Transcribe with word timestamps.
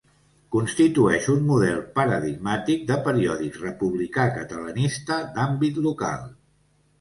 Constitueix 0.53 1.27
un 1.33 1.43
model 1.49 1.83
paradigmàtic 1.99 2.87
de 2.93 2.97
periòdic 3.09 3.59
republicà 3.67 4.27
catalanista 4.39 5.21
d'àmbit 5.37 5.79
local. 5.89 6.27